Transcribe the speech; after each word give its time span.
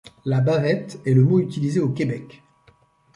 La 0.25 0.41
bavette 0.41 0.99
est 1.05 1.13
le 1.13 1.23
mot 1.23 1.39
utilisé 1.39 1.79
au 1.79 1.89
Québec. 1.89 2.41